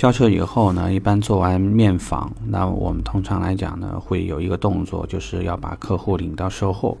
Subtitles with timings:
[0.00, 6.96] 交车以后呢，一般做完面访，那我们通常来讲呢，会有一个动作，就是要把客户领到售后，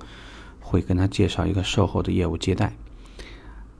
[0.60, 2.70] 会跟他介绍一个售后的业务接待。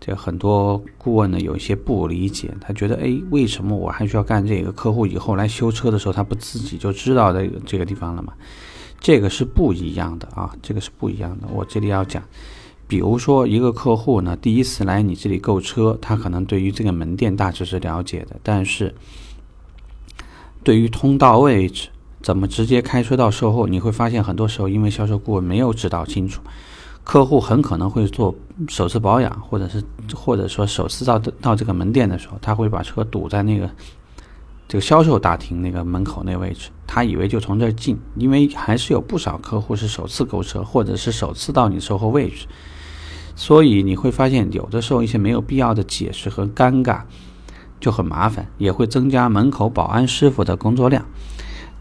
[0.00, 4.72] 这很多顾问呢有一些不理解，他觉得，哎，为什么我还需要干这个？
[4.72, 8.32] 客户以后来修车的时候，他不自己就知道这个这个地方了吗？
[9.00, 11.48] 这个是不一样的啊，这个是不一样的。
[11.52, 12.22] 我这里要讲。
[12.90, 18.92] 比如说，一个客户呢，第一次来你这里购车，他可能对于这个门店大致是了解的，但是
[20.64, 21.88] 对于通道位置
[22.20, 26.42] 怎么直接开车到售后，你会发现很多时候，因为销售顾问没有指导清楚，
[27.04, 28.34] 客户很可能会做
[28.66, 29.80] 首次保养，或者是
[30.12, 33.70] 或者说首次到到这个门店的时候，他会把车堵在那个
[34.66, 42.48] 这个销售大厅那个门口那位置，他以为就从这儿进，因为还是有不少客户是首次购车，或者是首次到你售后位置。
[43.34, 47.02] 所以你会发现，有的时候一些没有必要的解释和尴尬
[47.80, 51.04] 就很麻烦，也会增加门口保安师傅的工作量。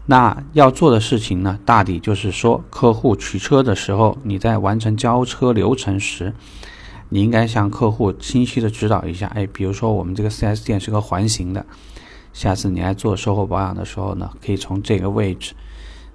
[0.06, 6.32] 那要做的事情呢，大抵就是说，客户取车的时候，你在完成交车流程时，
[7.10, 9.26] 你应该向客户清晰的指导一下。
[9.28, 11.64] 哎，比如说我们这个 4S 店是个环形的，
[12.32, 15.52] 下次你来做售后保养的时候呢，可以从这个位置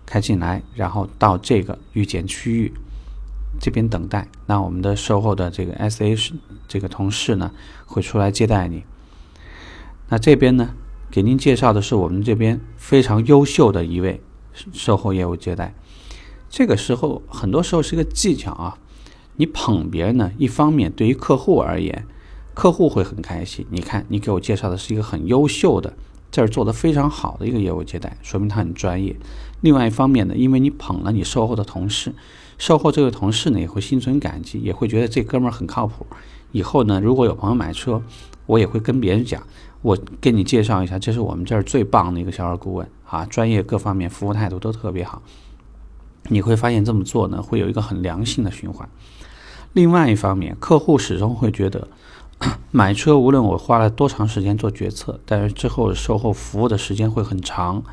[0.05, 2.73] 开进来，然后到这个预检区域。
[3.59, 6.33] 这边等待，那我们的售后的这个 S H
[6.67, 7.51] 这个同事呢，
[7.85, 8.83] 会出来接待你。
[10.09, 10.75] 那这边呢，
[11.09, 14.21] 给您介绍的是我们这边非常优秀的一位
[14.71, 15.73] 售后业务接待。
[16.49, 18.77] 这个时候，很多时候是个技巧啊。
[19.37, 22.05] 你捧别人呢，一方面对于客户而言，
[22.53, 23.65] 客户会很开心。
[23.69, 25.93] 你看，你给我介绍的是一个很优秀的，
[26.31, 29.15] 这儿做的非常好的一个业务接待，说明他很专业。
[29.61, 32.13] 另外一方面呢，因为你捧了你售后的同事。
[32.57, 36.05] 售后这位同事呢也会心存感激，也会觉得这哥们儿很靠谱。
[36.51, 38.01] 以后呢，如果有朋友买车，
[38.45, 39.43] 我也会跟别人讲，
[39.81, 45.21] 我给你介绍一下，这是我们这儿最棒的一个销售顾问啊，专业各方面服务态度都特别好。
[46.29, 48.87] 你会发现这么做呢，会有一个很良性的循环。
[49.73, 51.89] 另外一方面，客户始终会觉得，
[52.71, 57.83] 买车无论我花了多长时间做决策，但是之后售后服务的时间会很长，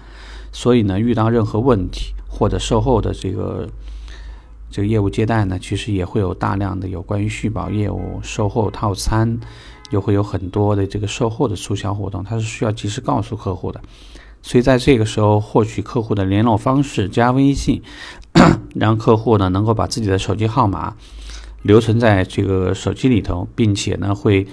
[0.52, 3.68] 所以呢，遇到任何问题或者售后的这个。
[4.72, 9.38] 这个业务接待呢，其实也会有大量的有关于续保业务、售后套餐，
[9.90, 13.78] 又会有很多的这个售后的促销活动，它是需要及时告诉客户的。
[14.40, 17.82] 所以在这个时候，获取客户的联络方式，加微信，
[18.74, 20.96] 让客户呢能够把自己的手机号码
[21.60, 24.46] 留存在这个手机里头，并且呢会，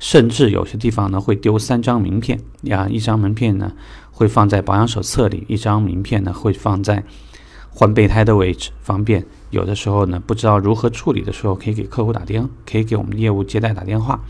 [0.00, 3.72] 甚至有些地方呢会丢三张名片呀，一张名片呢
[4.10, 7.04] 会放在保养手册里，一张名片呢会放在
[7.70, 9.24] 换备胎的位置，方便。
[9.54, 14.20] 有的时候呢，不知道如何处理的时候，可以给客户打电，可以给我们业务接待打电话。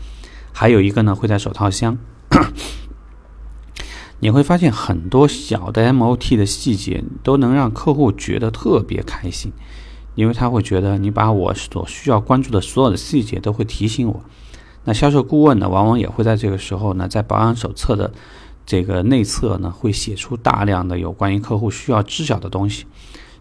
[0.53, 1.97] 还有一个呢，会在手套箱。
[4.21, 9.51] 你会发现很多小的 MOT 的细节都能让客户觉得特别开心，
[10.13, 14.23] 因为他会觉得你把我所需要关注的所有的细节都会提醒我。
[14.85, 18.13] 那销售顾问呢，往往也会在这个时候呢，在保养手册的
[18.65, 22.85] 这个内侧呢，会写出大量的有关于客户需要知晓的东西。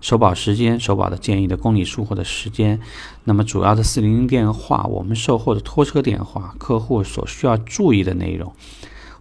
[0.05, 2.79] 首保时间、首保的建议的公里数或者时间，
[3.25, 8.53] 那么主要的四零零电话、我们售后的拖车电话、客户所需要注意的内容、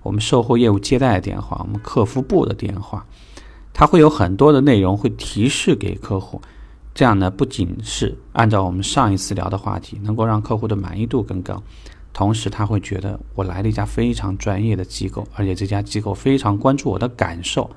[0.02, 3.06] 我们售后业务接待的电话、我们客服部的电话，
[3.72, 6.42] 它会有很多的内容会提示给客户。
[6.94, 11.64] 这样呢，不仅是按照我们上一次聊的话题，能够让客户的满意度更高，
[12.12, 17.70] 同时他会觉得我来了一家非常专业的机构，而且这家机构非常关注我的感受。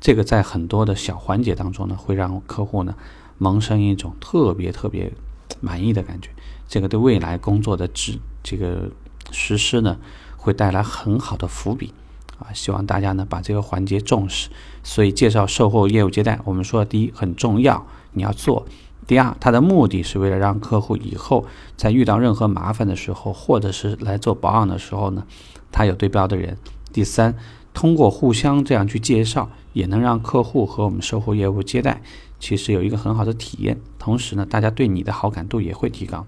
[0.00, 2.94] 这个在很多的小环节当中呢，会让客户呢
[3.36, 5.12] 萌生一种特别特别
[5.60, 6.30] 满意的感觉。
[6.68, 8.90] 这个对未来工作的指这个
[9.32, 9.96] 实施呢，
[10.36, 11.92] 会带来很好的伏笔
[12.38, 12.52] 啊！
[12.52, 14.50] 希望大家呢把这个环节重视。
[14.84, 18.66] 所以介绍售后业务接待，我们说第一很重要，你要做；
[19.06, 25.26] 第二，它的目的是为了让客户以后在遇到任何麻烦的时候，或者是来做保养的时候呢，
[25.72, 26.54] 他有对标的人；
[26.92, 27.34] 第三。
[27.78, 32.02] 通过互相这样去介绍，也能让客户和我们售后业务接待
[32.40, 33.78] 其实有一个很好的体验。
[34.00, 36.26] 同时呢，大家对你的好感度也会提高。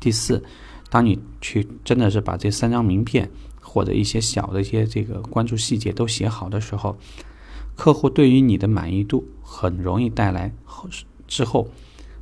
[0.00, 0.42] 第四，
[0.88, 3.28] 当你去真的是把这三张名片
[3.60, 6.96] 或者一些小的一些这个关注细节都写好的时候，
[7.76, 10.88] 客户对于你的满意度很容易带来后
[11.26, 11.68] 之后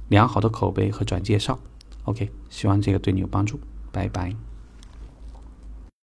[0.08, 1.56] 良好的口碑和转介绍。
[2.02, 3.60] OK，希望这个对你有帮助。
[3.92, 4.34] 拜拜。